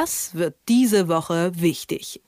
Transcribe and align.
Das 0.00 0.36
wird 0.36 0.54
diese 0.68 1.08
Woche 1.08 1.50
wichtig. 1.56 2.22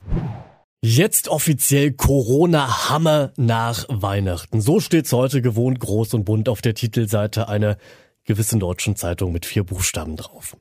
Jetzt 0.82 1.28
offiziell 1.28 1.92
Corona-Hammer 1.92 3.32
nach 3.36 3.86
Weihnachten. 3.88 4.60
So 4.60 4.80
steht's 4.80 5.12
heute 5.12 5.40
gewohnt 5.40 5.78
groß 5.78 6.14
und 6.14 6.24
bunt 6.24 6.48
auf 6.48 6.62
der 6.62 6.74
Titelseite 6.74 7.46
einer 7.46 7.76
gewissen 8.24 8.58
deutschen 8.58 8.96
Zeitung 8.96 9.30
mit 9.30 9.46
vier 9.46 9.62
Buchstaben 9.62 10.16
drauf. 10.16 10.56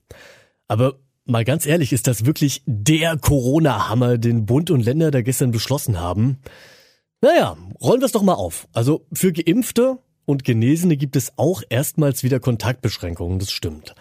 Aber 0.67 0.99
mal 1.25 1.43
ganz 1.45 1.65
ehrlich, 1.65 1.93
ist 1.93 2.05
das 2.05 2.27
wirklich 2.27 2.61
der 2.67 3.17
Corona-Hammer, 3.17 4.19
den 4.19 4.45
Bund 4.45 4.69
und 4.69 4.85
Länder 4.85 5.09
da 5.09 5.23
gestern 5.23 5.49
beschlossen 5.49 5.99
haben? 5.99 6.37
Naja, 7.21 7.57
rollen 7.81 8.01
wir 8.01 8.05
es 8.05 8.11
doch 8.11 8.21
mal 8.21 8.35
auf. 8.35 8.67
Also 8.71 9.07
für 9.11 9.33
Geimpfte 9.33 9.97
und 10.25 10.43
Genesene 10.43 10.95
gibt 10.95 11.15
es 11.15 11.33
auch 11.37 11.63
erstmals 11.69 12.21
wieder 12.21 12.39
Kontaktbeschränkungen, 12.39 13.39
das 13.39 13.49
stimmt. 13.49 13.95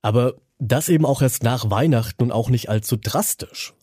Aber 0.00 0.36
das 0.64 0.88
eben 0.88 1.04
auch 1.04 1.22
erst 1.22 1.42
nach 1.42 1.70
Weihnachten 1.70 2.22
und 2.24 2.32
auch 2.32 2.48
nicht 2.50 2.68
allzu 2.68 2.96
drastisch. 2.96 3.74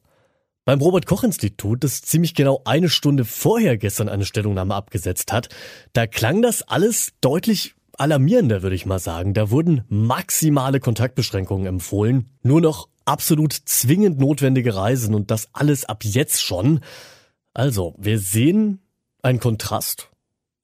Beim 0.66 0.80
Robert 0.80 1.05
Koch 1.08 1.23
Institut, 1.23 1.84
das 1.84 2.02
ziemlich 2.02 2.35
genau 2.35 2.62
eine 2.66 2.89
Stunde 2.89 3.26
vorher 3.26 3.77
gestern 3.77 4.09
eine 4.09 4.26
Stellungnahme 4.26 4.76
abgesetzt 4.76 5.31
hat, 5.31 5.49
da 5.94 6.05
klang 6.05 6.41
das 6.41 6.62
alles 6.62 7.13
deutlich 7.22 7.73
alarmierender, 7.98 8.62
würde 8.62 8.75
ich 8.75 8.86
mal 8.86 8.99
sagen. 8.99 9.34
Da 9.34 9.49
wurden 9.49 9.84
maximale 9.89 10.80
Kontaktbeschränkungen 10.80 11.67
empfohlen, 11.67 12.30
nur 12.44 12.62
noch 12.62 12.89
absolut 13.05 13.53
zwingend 13.53 14.20
notwendige 14.20 14.75
Reisen 14.75 15.16
und 15.16 15.31
das 15.31 15.50
alles 15.53 15.86
ab 15.86 16.03
jetzt 16.03 16.41
schon. 16.41 16.81
Also, 17.53 17.95
wir 17.98 18.20
sehen 18.20 18.80
einen 19.23 19.39
Kontrast 19.39 20.09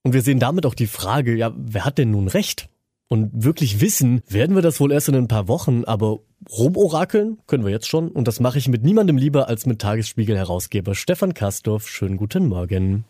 und 0.04 0.14
wir 0.14 0.22
sehen 0.22 0.40
damit 0.40 0.66
auch 0.66 0.76
die 0.76 0.88
Frage, 0.88 1.36
ja, 1.36 1.54
wer 1.58 1.86
hat 1.86 1.98
denn 1.98 2.12
nun 2.12 2.28
recht? 2.28 2.70
Und 3.10 3.32
wirklich 3.34 3.80
wissen 3.80 4.22
werden 4.28 4.56
wir 4.56 4.62
das 4.62 4.80
wohl 4.80 4.92
erst 4.92 5.08
in 5.08 5.16
ein 5.16 5.30
paar 5.30 5.48
Wochen, 5.48 5.86
aber 5.86 6.20
rumorakeln 6.58 7.40
können 7.48 7.64
wir 7.64 7.72
jetzt 7.72 7.88
schon. 7.88 8.10
Und 8.10 8.28
das 8.28 8.40
mache 8.40 8.58
ich 8.58 8.68
mit 8.68 8.84
niemandem 8.84 9.18
lieber 9.18 9.48
als 9.48 9.66
mit 9.66 9.80
Tagesspiegel-Herausgeber 9.80 10.94
Stefan 10.94 11.34
Kastorf. 11.34 11.88
Schönen 11.88 12.18
guten 12.18 12.48
Morgen. 12.48 13.06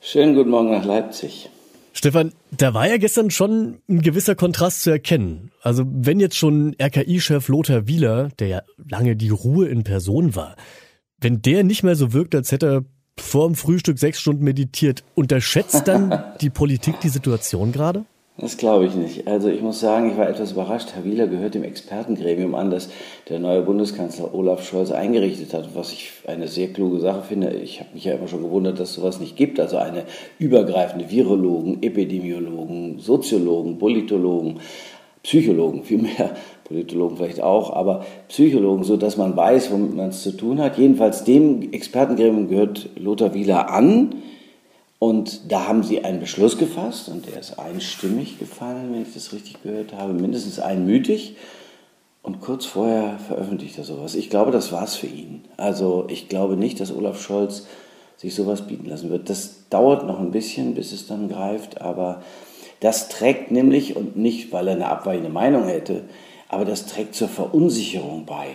Schönen 0.00 0.34
guten 0.34 0.50
Morgen 0.50 0.70
nach 0.70 0.84
Leipzig. 0.84 1.50
Stefan, 1.92 2.32
da 2.50 2.74
war 2.74 2.88
ja 2.88 2.96
gestern 2.96 3.30
schon 3.30 3.78
ein 3.88 4.00
gewisser 4.00 4.34
Kontrast 4.34 4.82
zu 4.82 4.90
erkennen. 4.90 5.52
Also 5.62 5.84
wenn 5.86 6.20
jetzt 6.20 6.36
schon 6.36 6.74
RKI-Chef 6.80 7.46
Lothar 7.48 7.86
Wieler, 7.86 8.30
der 8.38 8.48
ja 8.48 8.62
lange 8.88 9.14
die 9.14 9.28
Ruhe 9.28 9.68
in 9.68 9.84
Person 9.84 10.34
war, 10.34 10.56
wenn 11.20 11.42
der 11.42 11.64
nicht 11.64 11.82
mehr 11.82 11.96
so 11.96 12.12
wirkt, 12.12 12.34
als 12.34 12.50
hätte 12.50 12.66
er 12.66 12.84
vor 13.18 13.46
dem 13.46 13.54
Frühstück 13.54 13.98
sechs 13.98 14.20
Stunden 14.20 14.42
meditiert, 14.42 15.04
unterschätzt 15.14 15.86
dann 15.86 16.22
die 16.40 16.50
Politik 16.50 16.98
die 17.00 17.10
Situation 17.10 17.70
gerade? 17.70 18.06
Das 18.36 18.56
glaube 18.56 18.86
ich 18.86 18.96
nicht. 18.96 19.28
Also 19.28 19.48
ich 19.48 19.62
muss 19.62 19.78
sagen, 19.78 20.10
ich 20.10 20.16
war 20.16 20.28
etwas 20.28 20.52
überrascht. 20.52 20.88
Herr 20.92 21.04
Wieler 21.04 21.28
gehört 21.28 21.54
dem 21.54 21.62
Expertengremium 21.62 22.56
an, 22.56 22.72
das 22.72 22.88
der 23.28 23.38
neue 23.38 23.62
Bundeskanzler 23.62 24.34
Olaf 24.34 24.66
Scholz 24.66 24.90
eingerichtet 24.90 25.54
hat, 25.54 25.76
was 25.76 25.92
ich 25.92 26.10
eine 26.26 26.48
sehr 26.48 26.72
kluge 26.72 26.98
Sache 26.98 27.22
finde. 27.22 27.50
Ich 27.50 27.78
habe 27.78 27.90
mich 27.94 28.04
ja 28.04 28.14
immer 28.14 28.26
schon 28.26 28.42
gewundert, 28.42 28.80
dass 28.80 28.94
sowas 28.94 29.20
nicht 29.20 29.36
gibt. 29.36 29.60
Also 29.60 29.76
eine 29.76 30.02
übergreifende 30.40 31.12
Virologen, 31.12 31.80
Epidemiologen, 31.80 32.98
Soziologen, 32.98 33.78
Politologen, 33.78 34.58
Psychologen, 35.22 35.84
vielmehr 35.84 36.34
Politologen 36.64 37.16
vielleicht 37.16 37.40
auch, 37.40 37.72
aber 37.72 38.04
Psychologen, 38.26 38.82
so 38.82 38.96
dass 38.96 39.16
man 39.16 39.36
weiß, 39.36 39.70
womit 39.70 39.94
man 39.94 40.08
es 40.08 40.24
zu 40.24 40.36
tun 40.36 40.60
hat. 40.60 40.76
Jedenfalls 40.76 41.22
dem 41.22 41.72
Expertengremium 41.72 42.48
gehört 42.48 42.90
Lothar 42.96 43.32
Wieler 43.32 43.70
an 43.70 44.16
und 45.04 45.52
da 45.52 45.68
haben 45.68 45.82
sie 45.82 46.02
einen 46.02 46.18
Beschluss 46.18 46.56
gefasst 46.56 47.10
und 47.10 47.26
der 47.26 47.38
ist 47.38 47.58
einstimmig 47.58 48.38
gefallen, 48.38 48.90
wenn 48.90 49.02
ich 49.02 49.12
das 49.12 49.34
richtig 49.34 49.62
gehört 49.62 49.92
habe, 49.92 50.14
mindestens 50.14 50.58
einmütig. 50.58 51.36
Und 52.22 52.40
kurz 52.40 52.64
vorher 52.64 53.18
veröffentlicht 53.18 53.76
er 53.76 53.84
sowas. 53.84 54.14
Ich 54.14 54.30
glaube, 54.30 54.50
das 54.50 54.72
war's 54.72 54.96
für 54.96 55.06
ihn. 55.06 55.44
Also 55.58 56.06
ich 56.08 56.30
glaube 56.30 56.56
nicht, 56.56 56.80
dass 56.80 56.90
Olaf 56.90 57.20
Scholz 57.20 57.66
sich 58.16 58.34
sowas 58.34 58.66
bieten 58.66 58.88
lassen 58.88 59.10
wird. 59.10 59.28
Das 59.28 59.68
dauert 59.68 60.06
noch 60.06 60.20
ein 60.20 60.30
bisschen, 60.30 60.74
bis 60.74 60.92
es 60.92 61.06
dann 61.06 61.28
greift, 61.28 61.82
aber 61.82 62.22
das 62.80 63.10
trägt 63.10 63.50
nämlich, 63.50 63.96
und 63.96 64.16
nicht, 64.16 64.52
weil 64.52 64.68
er 64.68 64.74
eine 64.74 64.88
abweichende 64.88 65.28
Meinung 65.28 65.66
hätte, 65.66 66.04
aber 66.48 66.64
das 66.64 66.86
trägt 66.86 67.14
zur 67.14 67.28
Verunsicherung 67.28 68.24
bei. 68.24 68.46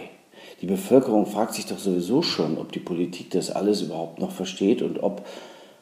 Die 0.61 0.65
Bevölkerung 0.65 1.27
fragt 1.27 1.53
sich 1.53 1.67
doch 1.67 1.77
sowieso 1.77 2.23
schon, 2.23 2.57
ob 2.57 2.71
die 2.71 2.79
Politik 2.79 3.29
das 3.29 3.51
alles 3.51 3.83
überhaupt 3.83 4.17
noch 4.17 4.31
versteht 4.31 4.81
und 4.81 5.03
ob 5.03 5.27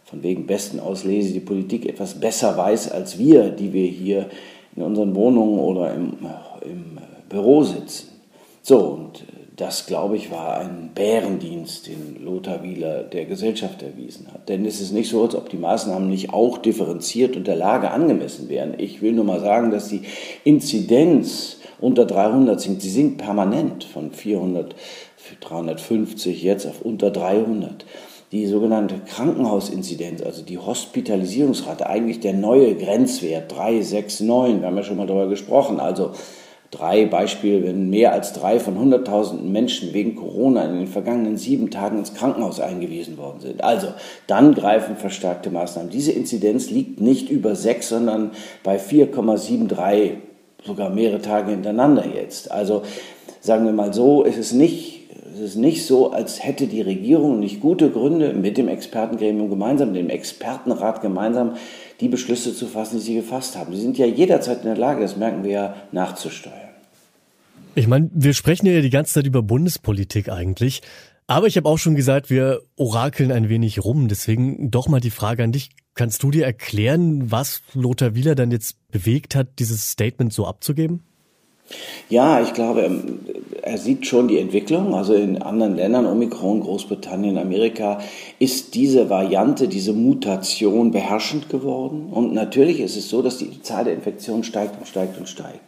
von 0.09 0.23
wegen 0.23 0.45
besten 0.45 0.79
Auslese 0.79 1.34
die 1.34 1.41
Politik 1.41 1.85
etwas 1.85 2.19
besser 2.19 2.57
weiß 2.57 2.91
als 2.91 3.19
wir, 3.19 3.50
die 3.50 3.73
wir 3.73 3.85
hier 3.85 4.29
in 4.75 4.84
unseren 4.84 5.16
Wohnungen 5.16 5.59
oder 5.59 5.94
im, 5.94 6.13
im 6.62 6.97
Büro 7.28 7.63
sitzen. 7.63 8.09
So, 8.62 8.79
und 8.79 9.25
das, 9.57 9.85
glaube 9.85 10.16
ich, 10.16 10.31
war 10.31 10.59
ein 10.59 10.91
Bärendienst, 10.94 11.88
den 11.88 12.23
Lothar 12.23 12.63
Wieler 12.63 13.03
der 13.03 13.25
Gesellschaft 13.25 13.81
erwiesen 13.81 14.28
hat. 14.31 14.47
Denn 14.50 14.66
es 14.66 14.79
ist 14.79 14.94
nicht 14.94 15.09
so, 15.09 15.23
als 15.23 15.35
ob 15.35 15.50
die 15.50 15.57
Maßnahmen 15.57 16.07
nicht 16.09 16.31
auch 16.31 16.57
differenziert 16.59 17.35
und 17.35 17.47
der 17.47 17.56
Lage 17.56 17.91
angemessen 17.91 18.50
wären. 18.50 18.75
Ich 18.78 19.01
will 19.01 19.13
nur 19.13 19.25
mal 19.25 19.39
sagen, 19.39 19.72
dass 19.72 19.89
die 19.89 20.03
Inzidenz 20.44 21.57
unter 21.81 22.06
300 22.06 22.62
sinkt. 22.62 22.81
Sie 22.81 22.89
sinkt 22.89 23.18
permanent 23.18 23.84
von 23.84 24.12
400, 24.12 24.75
350 25.41 26.44
jetzt 26.44 26.66
auf 26.66 26.81
unter 26.81 27.09
300 27.09 27.84
die 28.37 28.47
sogenannte 28.47 28.95
Krankenhausinzidenz, 29.05 30.21
also 30.21 30.43
die 30.43 30.57
Hospitalisierungsrate, 30.57 31.87
eigentlich 31.87 32.19
der 32.19 32.33
neue 32.33 32.75
Grenzwert 32.75 33.51
369, 33.55 34.27
wir 34.61 34.67
haben 34.67 34.77
ja 34.77 34.83
schon 34.83 34.97
mal 34.97 35.07
darüber 35.07 35.27
gesprochen, 35.27 35.79
also 35.79 36.11
drei 36.69 37.05
Beispiele, 37.05 37.63
wenn 37.63 37.89
mehr 37.89 38.11
als 38.11 38.33
drei 38.33 38.59
von 38.59 38.77
100.000 38.77 39.41
Menschen 39.41 39.93
wegen 39.93 40.15
Corona 40.15 40.65
in 40.65 40.77
den 40.77 40.87
vergangenen 40.87 41.37
sieben 41.37 41.71
Tagen 41.71 41.97
ins 41.97 42.13
Krankenhaus 42.13 42.59
eingewiesen 42.59 43.17
worden 43.17 43.39
sind. 43.39 43.63
Also 43.63 43.87
dann 44.27 44.53
greifen 44.53 44.97
verstärkte 44.97 45.49
Maßnahmen. 45.49 45.89
Diese 45.89 46.11
Inzidenz 46.11 46.69
liegt 46.69 46.99
nicht 46.99 47.29
über 47.29 47.55
sechs, 47.55 47.89
sondern 47.89 48.31
bei 48.63 48.77
4,73, 48.77 50.11
sogar 50.65 50.89
mehrere 50.89 51.21
Tage 51.21 51.51
hintereinander 51.51 52.05
jetzt. 52.05 52.51
Also 52.51 52.83
sagen 53.39 53.65
wir 53.65 53.73
mal 53.73 53.93
so, 53.93 54.25
es 54.25 54.37
ist 54.37 54.53
nicht 54.53 54.96
es 55.37 55.51
ist 55.51 55.55
nicht 55.55 55.85
so, 55.85 56.11
als 56.11 56.43
hätte 56.43 56.65
die 56.65 56.81
Regierung 56.81 57.39
nicht 57.39 57.59
gute 57.59 57.91
Gründe, 57.91 58.33
mit 58.33 58.57
dem 58.57 58.67
Expertengremium 58.67 59.49
gemeinsam, 59.49 59.93
dem 59.93 60.09
Expertenrat 60.09 61.01
gemeinsam, 61.01 61.55
die 62.01 62.07
Beschlüsse 62.07 62.55
zu 62.55 62.65
fassen, 62.65 62.97
die 62.97 63.03
sie 63.03 63.15
gefasst 63.15 63.55
haben. 63.55 63.75
Sie 63.75 63.81
sind 63.81 63.97
ja 63.97 64.07
jederzeit 64.07 64.59
in 64.59 64.65
der 64.65 64.77
Lage, 64.77 65.01
das 65.01 65.15
merken 65.15 65.43
wir 65.43 65.51
ja, 65.51 65.75
nachzusteuern. 65.91 66.55
Ich 67.75 67.87
meine, 67.87 68.09
wir 68.11 68.33
sprechen 68.33 68.65
ja 68.65 68.81
die 68.81 68.89
ganze 68.89 69.13
Zeit 69.13 69.27
über 69.27 69.43
Bundespolitik 69.43 70.29
eigentlich. 70.29 70.81
Aber 71.27 71.45
ich 71.45 71.57
habe 71.57 71.69
auch 71.69 71.77
schon 71.77 71.95
gesagt, 71.95 72.31
wir 72.31 72.61
orakeln 72.75 73.31
ein 73.31 73.49
wenig 73.49 73.83
rum. 73.83 74.07
Deswegen 74.07 74.71
doch 74.71 74.87
mal 74.87 75.01
die 75.01 75.11
Frage 75.11 75.43
an 75.43 75.51
dich. 75.51 75.69
Kannst 75.93 76.23
du 76.23 76.31
dir 76.31 76.45
erklären, 76.45 77.29
was 77.29 77.61
Lothar 77.73 78.15
Wieler 78.15 78.33
dann 78.33 78.49
jetzt 78.49 78.77
bewegt 78.89 79.35
hat, 79.35 79.59
dieses 79.59 79.91
Statement 79.91 80.33
so 80.33 80.47
abzugeben? 80.47 81.03
Ja, 82.09 82.41
ich 82.41 82.53
glaube, 82.53 82.81
ähm, 82.83 83.19
er 83.61 83.78
sieht 83.78 84.07
schon 84.07 84.29
die 84.29 84.39
Entwicklung. 84.39 84.95
Also 84.95 85.13
in 85.13 85.41
anderen 85.41 85.75
Ländern, 85.75 86.05
Omikron, 86.05 86.61
Großbritannien, 86.61 87.38
Amerika, 87.38 88.00
ist 88.39 88.75
diese 88.75 89.09
Variante, 89.09 89.67
diese 89.67 89.91
Mutation 89.94 90.91
beherrschend 90.91 91.50
geworden. 91.50 92.07
Und 92.11 92.33
natürlich 92.33 92.79
ist 92.79 92.95
es 92.95 93.09
so, 93.09 93.22
dass 93.22 93.38
die 93.38 93.61
Zahl 93.61 93.83
der 93.83 93.94
Infektionen 93.94 94.44
steigt 94.44 94.77
und 94.77 94.88
steigt 94.88 95.17
und 95.17 95.27
steigt. 95.27 95.59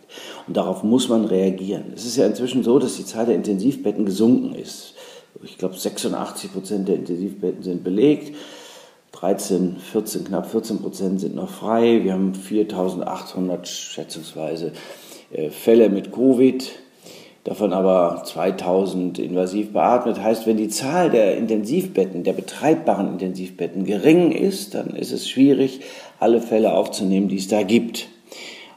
Und 0.48 0.56
darauf 0.56 0.84
muss 0.84 1.10
man 1.10 1.26
reagieren. 1.26 1.92
Es 1.94 2.06
ist 2.06 2.16
ja 2.16 2.26
inzwischen 2.26 2.64
so, 2.64 2.80
dass 2.80 2.96
die 2.96 3.06
Zahl 3.06 3.26
der 3.26 3.36
Intensivbetten 3.36 4.06
gesunken 4.06 4.56
ist. 4.56 4.94
Ich 5.44 5.58
glaube, 5.58 5.78
86 5.78 6.54
Prozent 6.54 6.88
der 6.88 6.96
Intensivbetten 6.96 7.64
sind 7.64 7.84
belegt. 7.84 8.36
13, 9.12 9.78
14, 9.78 10.24
knapp 10.26 10.50
14 10.50 10.80
Prozent 10.80 11.20
sind 11.20 11.36
noch 11.36 11.50
frei. 11.50 12.04
Wir 12.04 12.14
haben 12.14 12.34
4800 12.34 13.68
schätzungsweise 13.68 14.72
Fälle 15.52 15.90
mit 15.90 16.12
Covid, 16.12 16.72
davon 17.44 17.74
aber 17.74 18.24
2000 18.26 19.20
invasiv 19.20 19.74
beatmet. 19.74 20.24
Heißt, 20.24 20.48
wenn 20.48 20.58
die 20.58 20.70
Zahl 20.70 21.12
der 21.12 21.38
Intensivbetten, 21.38 22.24
der 22.24 22.34
betreibbaren 22.34 23.10
Intensivbetten 23.10 23.86
gering 23.86 24.32
ist, 24.32 24.74
dann 24.76 24.96
ist 24.96 25.12
es 25.12 25.30
schwierig, 25.30 25.82
alle 26.20 26.42
Fälle 26.42 26.74
aufzunehmen, 26.74 27.28
die 27.28 27.38
es 27.38 27.48
da 27.48 27.62
gibt. 27.64 28.08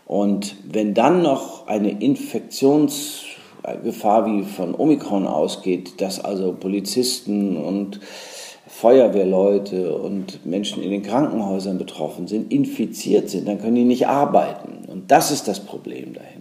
Und 0.06 0.56
wenn 0.70 0.94
dann 0.94 1.22
noch 1.22 1.69
eine 1.69 2.02
Infektionsgefahr 2.02 4.26
wie 4.26 4.43
von 4.43 4.75
Omikron 4.75 5.26
ausgeht, 5.26 6.02
dass 6.02 6.22
also 6.22 6.52
Polizisten 6.52 7.56
und 7.56 8.00
Feuerwehrleute 8.66 9.96
und 9.96 10.44
Menschen 10.44 10.82
in 10.82 10.90
den 10.90 11.02
Krankenhäusern 11.02 11.78
betroffen 11.78 12.26
sind, 12.26 12.52
infiziert 12.52 13.31
sind, 13.31 13.46
dann 13.46 13.60
können 13.60 13.76
die 13.76 13.84
nicht 13.84 14.08
arbeiten. 14.08 14.90
Und 14.90 15.10
das 15.10 15.31
ist 15.31 15.46
das 15.46 15.60
Problem 15.60 16.14
dahinter. 16.14 16.31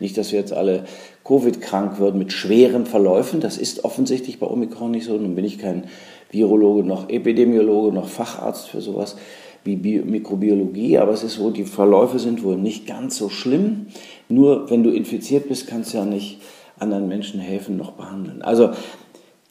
Nicht, 0.00 0.18
dass 0.18 0.32
wir 0.32 0.40
jetzt 0.40 0.52
alle 0.52 0.84
Covid-krank 1.24 1.98
würden 1.98 2.18
mit 2.18 2.32
schweren 2.32 2.86
Verläufen. 2.86 3.40
Das 3.40 3.58
ist 3.58 3.84
offensichtlich 3.84 4.38
bei 4.38 4.46
Omikron 4.46 4.90
nicht 4.90 5.04
so. 5.04 5.16
Nun 5.16 5.34
bin 5.34 5.44
ich 5.44 5.58
kein 5.58 5.84
Virologe, 6.30 6.82
noch 6.84 7.08
Epidemiologe, 7.08 7.94
noch 7.94 8.08
Facharzt 8.08 8.68
für 8.68 8.80
sowas 8.80 9.16
wie 9.64 9.76
Bi 9.76 9.98
Mikrobiologie, 9.98 10.98
aber 10.98 11.12
es 11.12 11.22
ist 11.22 11.34
so, 11.34 11.50
die 11.50 11.64
Verläufe 11.64 12.18
sind 12.18 12.42
wohl 12.42 12.56
nicht 12.56 12.86
ganz 12.86 13.16
so 13.16 13.28
schlimm. 13.28 13.86
Nur 14.28 14.70
wenn 14.70 14.82
du 14.82 14.90
infiziert 14.90 15.48
bist, 15.48 15.66
kannst 15.66 15.92
du 15.92 15.98
ja 15.98 16.04
nicht 16.04 16.40
anderen 16.78 17.08
Menschen 17.08 17.40
helfen 17.40 17.76
noch 17.76 17.92
behandeln. 17.92 18.42
Also 18.42 18.70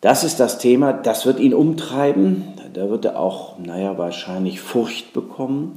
das 0.01 0.24
ist 0.24 0.40
das 0.40 0.57
Thema, 0.57 0.94
das 0.94 1.25
wird 1.25 1.40
ihn 1.40 1.54
umtreiben. 1.54 2.44
Da 2.74 2.90
wird 2.90 3.06
er 3.06 3.19
auch, 3.19 3.60
naja, 3.60 3.98
wahrscheinlich 3.98 4.62
Furcht 4.62 5.13
bekommen. 5.13 5.74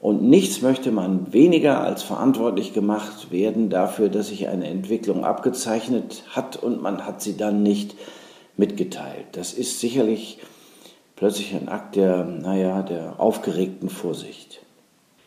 Und 0.00 0.22
nichts 0.22 0.62
möchte 0.62 0.92
man 0.92 1.32
weniger 1.32 1.80
als 1.80 2.02
verantwortlich 2.02 2.72
gemacht 2.72 3.32
werden 3.32 3.68
dafür, 3.68 4.08
dass 4.08 4.28
sich 4.28 4.46
eine 4.48 4.68
Entwicklung 4.68 5.24
abgezeichnet 5.24 6.22
hat 6.30 6.56
und 6.56 6.80
man 6.80 7.04
hat 7.04 7.20
sie 7.20 7.36
dann 7.36 7.62
nicht 7.64 7.96
mitgeteilt. 8.56 9.26
Das 9.32 9.52
ist 9.52 9.80
sicherlich 9.80 10.38
plötzlich 11.16 11.54
ein 11.54 11.68
Akt 11.68 11.96
der, 11.96 12.24
naja, 12.24 12.82
der 12.82 13.18
aufgeregten 13.18 13.88
Vorsicht. 13.88 14.60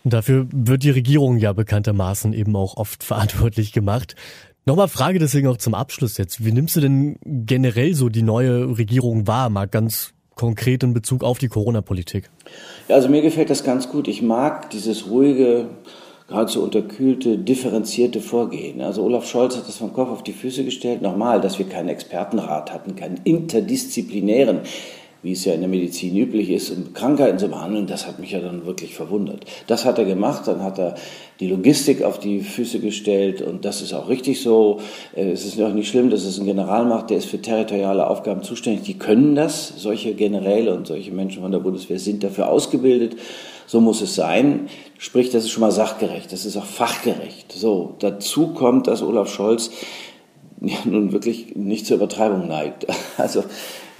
Dafür 0.05 0.47
wird 0.51 0.83
die 0.83 0.89
Regierung 0.89 1.37
ja 1.37 1.51
bekanntermaßen 1.51 2.33
eben 2.33 2.55
auch 2.55 2.77
oft 2.77 3.03
verantwortlich 3.03 3.73
gemacht. 3.73 4.15
Nochmal 4.65 4.87
Frage 4.87 5.19
deswegen 5.19 5.47
auch 5.47 5.57
zum 5.57 5.73
Abschluss 5.73 6.17
jetzt. 6.17 6.45
Wie 6.45 6.51
nimmst 6.51 6.75
du 6.75 6.81
denn 6.81 7.17
generell 7.23 7.93
so 7.93 8.09
die 8.09 8.21
neue 8.21 8.77
Regierung 8.77 9.27
wahr, 9.27 9.49
mal 9.49 9.67
ganz 9.67 10.13
konkret 10.35 10.83
in 10.83 10.93
Bezug 10.93 11.23
auf 11.23 11.37
die 11.37 11.47
Corona-Politik? 11.47 12.29
Ja, 12.87 12.95
also 12.95 13.09
mir 13.09 13.21
gefällt 13.21 13.49
das 13.49 13.63
ganz 13.63 13.89
gut. 13.89 14.07
Ich 14.07 14.21
mag 14.21 14.69
dieses 14.69 15.09
ruhige, 15.09 15.67
geradezu 16.27 16.63
unterkühlte, 16.63 17.37
differenzierte 17.37 18.21
Vorgehen. 18.21 18.81
Also 18.81 19.03
Olaf 19.03 19.27
Scholz 19.27 19.57
hat 19.57 19.67
das 19.67 19.77
vom 19.77 19.93
Kopf 19.93 20.09
auf 20.09 20.23
die 20.23 20.33
Füße 20.33 20.63
gestellt. 20.63 21.01
Nochmal, 21.01 21.41
dass 21.41 21.59
wir 21.59 21.67
keinen 21.67 21.89
Expertenrat 21.89 22.71
hatten, 22.71 22.95
keinen 22.95 23.19
interdisziplinären 23.23 24.61
wie 25.23 25.33
es 25.33 25.45
ja 25.45 25.53
in 25.53 25.59
der 25.59 25.69
Medizin 25.69 26.17
üblich 26.17 26.49
ist, 26.49 26.71
um 26.71 26.93
Krankheiten 26.93 27.37
zu 27.37 27.47
behandeln, 27.47 27.85
das 27.85 28.07
hat 28.07 28.19
mich 28.19 28.31
ja 28.31 28.39
dann 28.39 28.65
wirklich 28.65 28.95
verwundert. 28.95 29.45
Das 29.67 29.85
hat 29.85 29.99
er 29.99 30.05
gemacht, 30.05 30.47
dann 30.47 30.63
hat 30.63 30.79
er 30.79 30.95
die 31.39 31.47
Logistik 31.47 32.03
auf 32.03 32.19
die 32.19 32.41
Füße 32.41 32.79
gestellt 32.79 33.41
und 33.41 33.65
das 33.65 33.81
ist 33.81 33.93
auch 33.93 34.09
richtig 34.09 34.41
so. 34.41 34.79
Äh, 35.15 35.31
es 35.31 35.45
ist 35.45 35.61
auch 35.61 35.73
nicht 35.73 35.89
schlimm, 35.89 36.09
dass 36.09 36.23
es 36.23 36.39
ein 36.39 36.45
General 36.45 36.85
macht, 36.85 37.09
der 37.09 37.17
ist 37.17 37.25
für 37.25 37.41
territoriale 37.41 38.07
Aufgaben 38.07 38.43
zuständig. 38.43 38.83
Die 38.83 38.97
können 38.97 39.35
das. 39.35 39.73
Solche 39.77 40.13
Generäle 40.13 40.73
und 40.73 40.87
solche 40.87 41.11
Menschen 41.11 41.41
von 41.41 41.51
der 41.51 41.59
Bundeswehr 41.59 41.99
sind 41.99 42.23
dafür 42.23 42.49
ausgebildet. 42.49 43.15
So 43.67 43.79
muss 43.79 44.01
es 44.01 44.15
sein. 44.15 44.67
Sprich, 44.97 45.29
das 45.29 45.45
ist 45.45 45.51
schon 45.51 45.61
mal 45.61 45.71
sachgerecht, 45.71 46.31
das 46.31 46.45
ist 46.45 46.57
auch 46.57 46.65
fachgerecht. 46.65 47.51
So, 47.51 47.95
dazu 47.99 48.49
kommt, 48.49 48.87
dass 48.87 49.01
Olaf 49.01 49.31
Scholz 49.31 49.71
ja, 50.61 50.77
nun 50.85 51.11
wirklich 51.11 51.55
nicht 51.55 51.85
zur 51.85 51.97
Übertreibung 51.97 52.47
neigt. 52.47 52.87
Also 53.17 53.43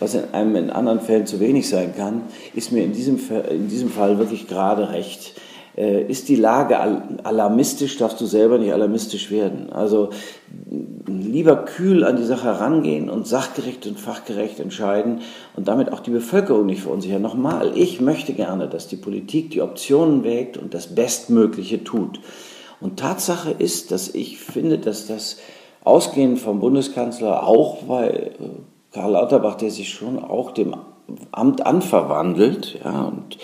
was 0.02 0.16
in 0.16 0.34
einem 0.34 0.56
in 0.56 0.70
anderen 0.72 1.00
Fällen 1.00 1.28
zu 1.28 1.40
wenig 1.40 1.70
sein 1.70 1.94
kann, 1.96 2.24
ist 2.56 2.72
mir 2.72 2.84
in 2.84 2.92
diesem, 2.92 3.20
in 3.50 3.68
diesem 3.68 3.90
Fall 3.90 4.18
wirklich 4.18 4.48
gerade 4.48 4.90
recht. 4.90 5.36
Äh, 5.78 6.04
ist 6.04 6.28
die 6.28 6.36
Lage 6.36 6.78
alarmistisch, 7.24 7.98
darfst 7.98 8.20
du 8.20 8.26
selber 8.26 8.58
nicht 8.58 8.74
alarmistisch 8.74 9.32
werden. 9.32 9.72
Also 9.72 10.10
lieber 11.08 11.56
kühl 11.58 12.04
an 12.04 12.18
die 12.18 12.26
Sache 12.26 12.46
herangehen 12.46 13.10
und 13.10 13.28
sachgerecht 13.28 13.86
und 13.88 14.00
fachgerecht 14.00 14.60
entscheiden 14.60 15.22
und 15.56 15.68
damit 15.68 15.94
auch 15.94 16.02
die 16.02 16.12
Bevölkerung 16.12 16.66
nicht 16.66 16.82
verunsichern. 16.82 17.22
Nochmal, 17.22 17.72
ich 17.76 18.02
möchte 18.02 18.34
gerne, 18.34 18.68
dass 18.68 18.88
die 18.88 18.98
Politik 18.98 19.52
die 19.52 19.62
Optionen 19.62 20.24
wägt 20.24 20.58
und 20.58 20.74
das 20.74 20.88
Bestmögliche 20.88 21.84
tut. 21.84 22.20
Und 22.82 23.00
Tatsache 23.00 23.52
ist, 23.52 23.92
dass 23.92 24.14
ich 24.14 24.40
finde, 24.40 24.80
dass 24.80 25.08
das 25.08 25.38
ausgehend 25.84 26.40
vom 26.40 26.60
Bundeskanzler 26.60 27.48
auch 27.48 27.84
bei 27.84 28.32
Karl 28.92 29.12
Lauterbach, 29.12 29.56
der 29.56 29.72
sich 29.72 29.90
schon 29.90 30.20
auch 30.20 30.52
dem 30.52 30.76
Amt 31.32 31.66
anverwandelt 31.66 32.80
ja, 32.84 33.04
und 33.04 33.38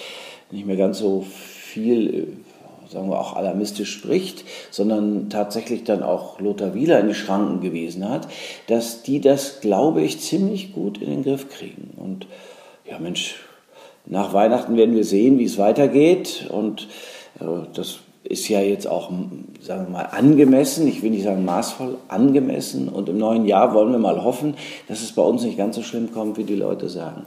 nicht 0.52 0.66
mehr 0.66 0.78
ganz 0.78 1.00
so 1.00 1.22
viel, 1.22 2.14
äh, 2.14 2.90
sagen 2.90 3.10
wir 3.10 3.20
auch 3.20 3.36
alarmistisch 3.36 3.92
spricht, 3.92 4.46
sondern 4.72 5.30
tatsächlich 5.30 5.84
dann 5.84 6.04
auch 6.04 6.40
Lothar 6.40 6.74
Wieler 6.74 7.00
in 7.00 7.10
die 7.10 7.14
Schranken 7.14 7.62
gewiesen 7.62 8.08
hat, 8.10 8.28
dass 8.68 9.04
die 9.04 9.20
das, 9.20 9.60
glaube 9.60 10.02
ich, 10.02 10.20
ziemlich 10.20 10.74
gut 10.74 11.02
in 11.02 11.10
den 11.10 11.24
Griff 11.24 11.50
kriegen. 11.50 11.94
Und 11.98 12.28
ja, 12.90 13.00
Mensch, 13.00 13.36
nach 14.06 14.34
Weihnachten 14.34 14.78
werden 14.78 14.96
wir 14.96 15.04
sehen, 15.04 15.38
wie 15.40 15.46
es 15.46 15.58
weitergeht 15.58 16.48
und 16.50 16.88
äh, 17.40 17.46
das 17.74 18.00
ist 18.30 18.48
ja 18.50 18.60
jetzt 18.60 18.88
auch, 18.88 19.10
sagen 19.62 19.86
wir 19.86 19.92
mal, 19.92 20.06
angemessen, 20.12 20.88
ich 20.88 21.02
will 21.02 21.12
nicht 21.12 21.24
sagen 21.24 21.46
maßvoll, 21.46 21.98
angemessen. 22.08 22.90
Und 22.90 23.10
im 23.10 23.18
neuen 23.18 23.46
Jahr 23.46 23.74
wollen 23.74 23.92
wir 23.92 24.00
mal 24.00 24.24
hoffen, 24.24 24.56
dass 24.88 25.02
es 25.02 25.14
bei 25.14 25.22
uns 25.22 25.44
nicht 25.44 25.58
ganz 25.58 25.76
so 25.76 25.82
schlimm 25.82 26.12
kommt, 26.12 26.38
wie 26.38 26.44
die 26.44 26.56
Leute 26.56 26.90
sagen. 26.90 27.26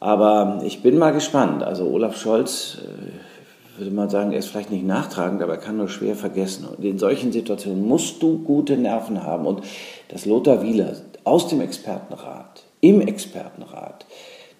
Aber 0.00 0.62
ich 0.64 0.82
bin 0.82 0.98
mal 0.98 1.12
gespannt. 1.12 1.62
Also 1.62 1.86
Olaf 1.86 2.16
Scholz, 2.16 2.78
äh, 2.82 3.78
würde 3.78 3.94
man 3.94 4.10
sagen, 4.10 4.32
er 4.32 4.38
ist 4.38 4.48
vielleicht 4.48 4.70
nicht 4.70 4.86
nachtragend, 4.86 5.42
aber 5.42 5.52
er 5.52 5.60
kann 5.60 5.76
nur 5.76 5.88
schwer 5.88 6.14
vergessen. 6.14 6.66
Und 6.66 6.84
in 6.84 6.98
solchen 6.98 7.32
Situationen 7.32 7.86
musst 7.86 8.22
du 8.22 8.38
gute 8.38 8.76
Nerven 8.76 9.22
haben. 9.22 9.46
Und 9.46 9.62
dass 10.08 10.26
Lothar 10.26 10.62
Wieler 10.62 10.92
aus 11.24 11.48
dem 11.48 11.60
Expertenrat, 11.60 12.64
im 12.80 13.00
Expertenrat, 13.00 14.06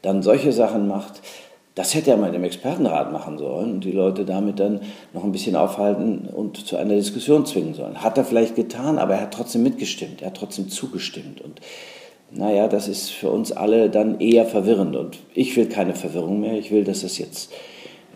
dann 0.03 0.23
solche 0.23 0.53
Sachen 0.53 0.89
macht, 0.89 1.21
das 1.75 1.95
hätte 1.95 2.11
er 2.11 2.19
mal 2.19 2.35
im 2.35 2.45
Expertenrat 2.45 3.13
machen 3.13 3.39
sollen 3.39 3.73
und 3.73 3.85
die 3.85 3.93
Leute 3.93 4.25
damit 4.25 4.61
dann 4.61 4.81
noch 5.15 5.25
ein 5.25 5.33
bisschen 5.33 5.57
aufhalten 5.57 6.29
und 6.31 6.67
zu 6.67 6.77
einer 6.77 6.95
Diskussion 6.95 7.47
zwingen 7.47 7.75
sollen. 7.75 8.03
Hat 8.03 8.19
er 8.19 8.25
vielleicht 8.25 8.57
getan, 8.57 8.99
aber 8.99 9.15
er 9.15 9.23
hat 9.23 9.35
trotzdem 9.35 9.63
mitgestimmt, 9.63 10.21
er 10.21 10.29
hat 10.29 10.37
trotzdem 10.37 10.69
zugestimmt. 10.69 11.41
Und 11.41 11.61
naja, 12.31 12.69
das 12.69 12.89
ist 12.89 13.11
für 13.11 13.31
uns 13.31 13.53
alle 13.53 13.89
dann 13.89 14.21
eher 14.21 14.45
verwirrend. 14.45 14.97
Und 14.97 15.19
ich 15.35 15.57
will 15.57 15.67
keine 15.67 15.95
Verwirrung 15.95 16.41
mehr. 16.41 16.59
Ich 16.59 16.71
will, 16.71 16.85
dass 16.85 17.01
das 17.01 17.17
jetzt, 17.17 17.53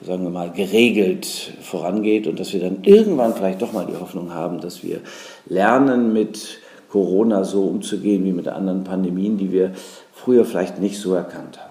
sagen 0.03 0.23
wir 0.23 0.31
mal, 0.31 0.51
geregelt 0.51 1.27
vorangeht 1.63 2.27
und 2.27 2.39
dass 2.39 2.53
wir 2.53 2.61
dann 2.61 2.85
irgendwann 2.85 3.35
vielleicht 3.35 3.63
doch 3.63 3.73
mal 3.73 3.87
die 3.87 3.99
Hoffnung 3.99 4.35
haben, 4.35 4.61
dass 4.61 4.83
wir 4.83 5.01
lernen, 5.47 6.13
mit 6.13 6.61
Corona 6.91 7.45
so 7.45 7.65
umzugehen 7.65 8.25
wie 8.25 8.33
mit 8.33 8.49
anderen 8.49 8.85
Pandemien, 8.85 9.39
die 9.39 9.51
wir 9.51 9.73
früher 10.13 10.45
vielleicht 10.45 10.79
nicht 10.79 10.99
so 10.99 11.15
erkannt 11.15 11.59
haben. 11.59 11.66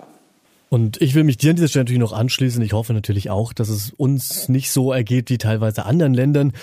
Und 0.70 1.02
ich 1.02 1.16
will 1.16 1.24
mich 1.24 1.38
dir 1.38 1.52
an 1.52 1.56
dieser 1.56 1.68
Stelle 1.68 1.84
natürlich 1.84 2.00
noch 2.00 2.14
anschließen. 2.14 2.62
Ich 2.64 2.74
hoffe 2.74 2.94
natürlich 2.94 3.30
auch, 3.30 3.54
dass 3.54 3.70
es 3.70 3.92
uns 3.92 4.50
nicht 4.50 4.72
so 4.72 4.92
ergeht 4.92 5.30
wie 5.30 5.38
teilweise 5.38 5.86
anderen 5.86 6.14
Ländern. 6.14 6.54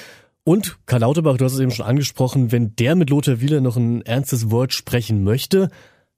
Und 0.44 0.78
Karl 0.86 1.00
Lauterbach, 1.00 1.36
du 1.36 1.44
hast 1.44 1.54
es 1.54 1.60
eben 1.60 1.70
schon 1.70 1.86
angesprochen, 1.86 2.50
wenn 2.50 2.74
der 2.74 2.96
mit 2.96 3.10
Lothar 3.10 3.40
Wieler 3.40 3.60
noch 3.60 3.76
ein 3.76 4.02
ernstes 4.02 4.50
Wort 4.50 4.72
sprechen 4.72 5.22
möchte, 5.22 5.70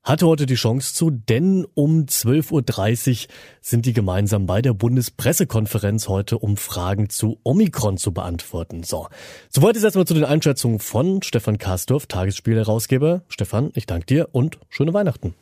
hat 0.04 0.22
er 0.22 0.28
heute 0.28 0.46
die 0.46 0.54
Chance 0.54 0.94
zu, 0.94 1.10
denn 1.10 1.66
um 1.74 2.04
12.30 2.04 3.24
Uhr 3.24 3.28
sind 3.62 3.86
die 3.86 3.94
gemeinsam 3.94 4.46
bei 4.46 4.60
der 4.60 4.74
Bundespressekonferenz 4.74 6.08
heute, 6.08 6.38
um 6.38 6.58
Fragen 6.58 7.08
zu 7.08 7.38
Omikron 7.42 7.96
zu 7.96 8.12
beantworten. 8.12 8.82
So, 8.82 9.08
soweit 9.48 9.76
ist 9.76 9.84
erstmal 9.84 10.06
zu 10.06 10.14
den 10.14 10.24
Einschätzungen 10.24 10.78
von 10.78 11.22
Stefan 11.22 11.56
Kastorf, 11.56 12.06
Tagesspiel-Herausgeber. 12.06 13.22
Stefan, 13.28 13.70
ich 13.74 13.86
danke 13.86 14.06
dir 14.06 14.28
und 14.32 14.58
schöne 14.68 14.92
Weihnachten. 14.92 15.34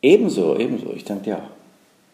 Ebenso, 0.00 0.56
ebenso. 0.58 0.92
Ich 0.94 1.04
danke 1.04 1.24
dir 1.24 1.38
auch. 1.38 1.53